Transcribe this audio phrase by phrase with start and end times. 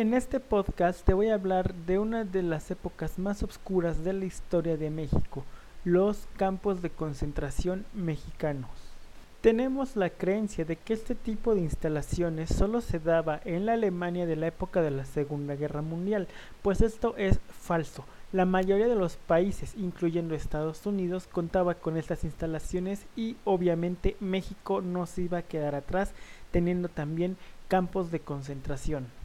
[0.00, 4.14] En este podcast te voy a hablar de una de las épocas más oscuras de
[4.14, 5.44] la historia de México,
[5.84, 8.70] los campos de concentración mexicanos.
[9.42, 14.24] Tenemos la creencia de que este tipo de instalaciones solo se daba en la Alemania
[14.24, 16.28] de la época de la Segunda Guerra Mundial,
[16.62, 18.06] pues esto es falso.
[18.32, 24.80] La mayoría de los países, incluyendo Estados Unidos, contaba con estas instalaciones y obviamente México
[24.80, 26.12] no se iba a quedar atrás,
[26.52, 27.36] teniendo también
[27.68, 29.19] campos de concentración.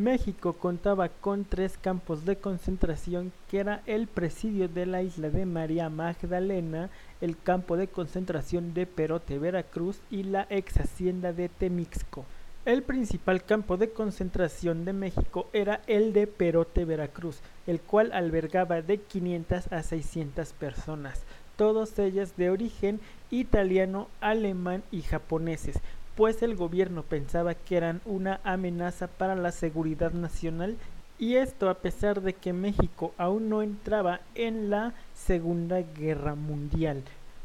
[0.00, 5.44] México contaba con tres campos de concentración que era el presidio de la isla de
[5.44, 6.88] María Magdalena,
[7.20, 12.24] el campo de concentración de Perote, Veracruz y la ex hacienda de Temixco.
[12.64, 18.80] El principal campo de concentración de México era el de Perote, Veracruz, el cual albergaba
[18.80, 21.24] de 500 a 600 personas,
[21.56, 25.76] todas ellas de origen italiano, alemán y japoneses,
[26.20, 30.76] pues el gobierno pensaba que eran una amenaza para la seguridad nacional
[31.18, 37.02] y esto a pesar de que México aún no entraba en la Segunda Guerra Mundial.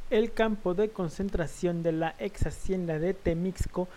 [0.09, 3.87] El campo de concentración de la ex hacienda de Temixco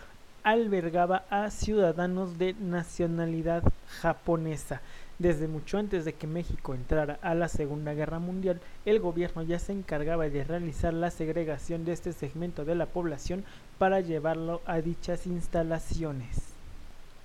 [0.51, 3.63] albergaba a ciudadanos de nacionalidad
[4.01, 4.81] japonesa.
[5.19, 9.59] Desde mucho antes de que México entrara a la Segunda Guerra Mundial, el gobierno ya
[9.59, 13.45] se encargaba de realizar la segregación de este segmento de la población
[13.77, 16.58] para llevarlo a dichas instalaciones.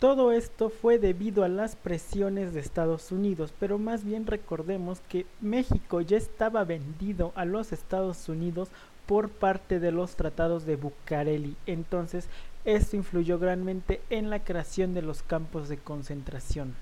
[0.04, 5.26] Todo esto fue debido a las presiones de Estados Unidos, pero más bien recordemos que
[5.40, 8.68] México ya estaba vendido a los Estados Unidos
[9.06, 11.56] por parte de los tratados de Bucareli.
[11.68, 12.28] Entonces,
[12.66, 16.76] esto influyó grandemente en la creación de los campos de concentración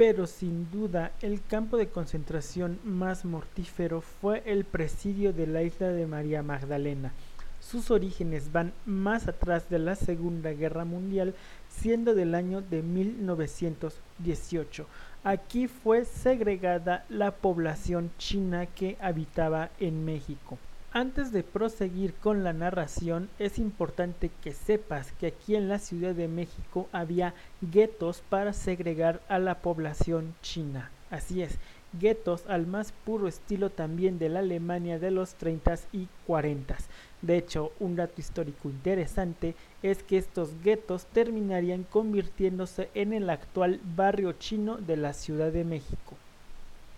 [0.00, 5.88] pero sin duda el campo de concentración más mortífero fue el presidio de la isla
[5.88, 7.12] de María Magdalena.
[7.60, 11.34] Sus orígenes van más atrás de la Segunda Guerra Mundial,
[11.68, 14.86] siendo del año de 1918.
[15.22, 20.58] Aquí fue segregada la población china que habitaba en México.
[20.92, 26.16] Antes de proseguir con la narración, es importante que sepas que aquí en la Ciudad
[26.16, 30.90] de México había guetos para segregar a la población china.
[31.10, 31.58] Así es,
[31.92, 36.76] guetos al más puro estilo también de la Alemania de los 30 y 40.
[37.22, 43.80] De hecho, un dato histórico interesante es que estos guetos terminarían convirtiéndose en el actual
[43.96, 46.09] barrio chino de la Ciudad de México.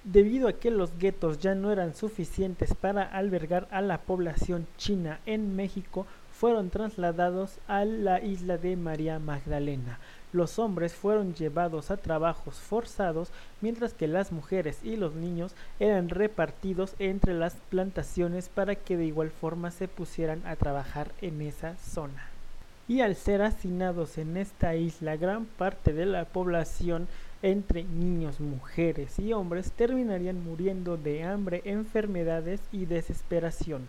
[0.05, 5.21] Debido a que los guetos ya no eran suficientes para albergar a la población china
[5.27, 10.01] en México, fueron trasladados a la isla de María Magdalena.
[10.33, 13.31] Los hombres fueron llevados a trabajos forzados,
[13.61, 19.05] mientras que las mujeres y los niños eran repartidos entre las plantaciones para que de
[19.05, 22.32] igual forma se pusieran a trabajar en esa zona.
[22.89, 27.07] Y al ser hacinados en esta isla, gran parte de la población
[27.43, 33.89] entre niños, mujeres y hombres terminarían muriendo de hambre, enfermedades y desesperación.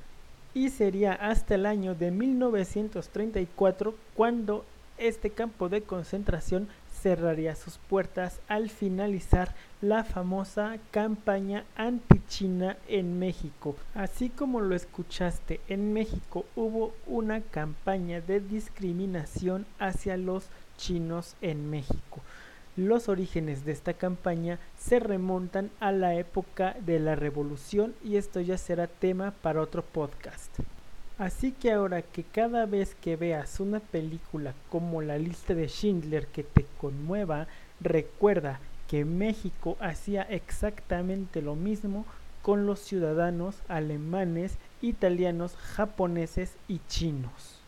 [0.53, 4.65] Y sería hasta el año de 1934 cuando
[4.97, 6.67] este campo de concentración
[7.03, 13.75] cerraría sus puertas al finalizar la famosa campaña anti-China en México.
[13.93, 20.45] Así como lo escuchaste, en México hubo una campaña de discriminación hacia los
[20.77, 22.21] chinos en México.
[22.75, 28.39] Los orígenes de esta campaña se remontan a la época de la revolución y esto
[28.39, 30.59] ya será tema para otro podcast.
[31.19, 36.25] Así que ahora que cada vez que veas una película como la lista de Schindler
[36.25, 37.47] que te conmueva,
[37.79, 42.05] recuerda que México hacía exactamente lo mismo
[42.41, 47.59] con los ciudadanos alemanes, italianos, japoneses y chinos.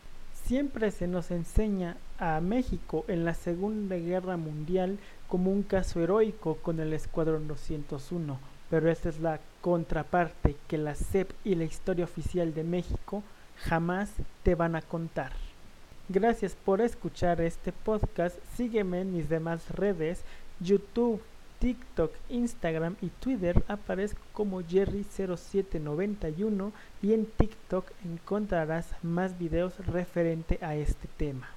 [0.45, 6.55] Siempre se nos enseña a México en la Segunda Guerra Mundial como un caso heroico
[6.55, 8.39] con el Escuadrón 201,
[8.69, 13.23] pero esta es la contraparte que la CEP y la historia oficial de México
[13.57, 14.11] jamás
[14.43, 15.31] te van a contar.
[16.07, 20.23] Gracias por escuchar este podcast, sígueme en mis demás redes,
[20.59, 21.19] YouTube,
[21.59, 26.71] TikTok, Instagram y Twitter aparezco como Jerry0791
[27.01, 31.49] y en TikTok encontrarás más videos referente a este tema.